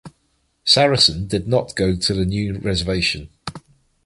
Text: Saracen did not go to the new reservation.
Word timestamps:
Saracen 0.65 1.27
did 1.27 1.47
not 1.47 1.75
go 1.75 1.95
to 1.95 2.13
the 2.15 2.25
new 2.25 2.57
reservation. 2.57 3.29